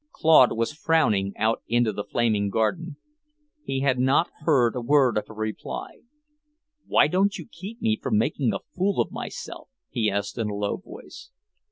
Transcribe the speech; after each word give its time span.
Claude 0.11 0.57
was 0.57 0.73
frowning 0.73 1.31
out 1.37 1.61
into 1.67 1.91
the 1.93 2.03
flaming 2.03 2.49
garden. 2.49 2.97
He 3.63 3.81
had 3.81 3.99
not 3.99 4.31
heard 4.45 4.75
a 4.75 4.81
word 4.81 5.15
of 5.15 5.27
her 5.27 5.33
reply. 5.35 5.99
"Why 6.87 7.05
didn't 7.05 7.37
you 7.37 7.45
keep 7.47 7.83
me 7.83 7.99
from 8.01 8.17
making 8.17 8.51
a 8.51 8.61
fool 8.75 8.99
of 8.99 9.11
myself?" 9.11 9.69
he 9.91 10.09
asked 10.09 10.39
in 10.39 10.49
a 10.49 10.55
low 10.55 10.77
voice. 10.77 11.29